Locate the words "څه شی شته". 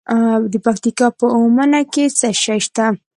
2.19-2.85